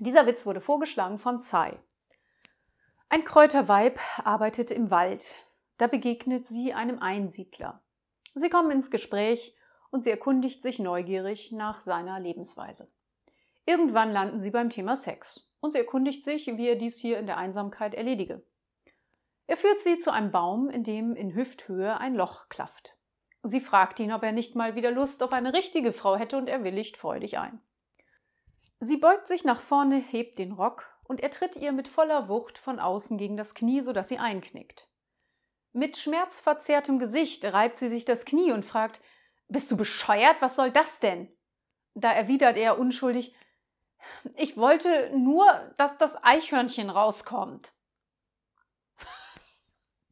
[0.00, 1.78] Dieser Witz wurde vorgeschlagen von Sai.
[3.08, 5.36] Ein Kräuterweib arbeitet im Wald.
[5.78, 7.80] Da begegnet sie einem Einsiedler.
[8.34, 9.54] Sie kommen ins Gespräch
[9.90, 12.90] und sie erkundigt sich neugierig nach seiner Lebensweise.
[13.66, 17.26] Irgendwann landen sie beim Thema Sex und sie erkundigt sich, wie er dies hier in
[17.26, 18.42] der Einsamkeit erledige.
[19.46, 22.96] Er führt sie zu einem Baum, in dem in Hüfthöhe ein Loch klafft.
[23.44, 26.48] Sie fragt ihn, ob er nicht mal wieder Lust auf eine richtige Frau hätte und
[26.48, 27.60] er willigt freudig ein.
[28.80, 32.58] Sie beugt sich nach vorne, hebt den Rock und er tritt ihr mit voller Wucht
[32.58, 34.88] von außen gegen das Knie, sodass sie einknickt.
[35.72, 39.00] Mit schmerzverzerrtem Gesicht reibt sie sich das Knie und fragt,
[39.48, 40.40] bist du bescheuert?
[40.40, 41.28] Was soll das denn?
[41.94, 43.36] Da erwidert er unschuldig,
[44.34, 47.72] ich wollte nur, dass das Eichhörnchen rauskommt.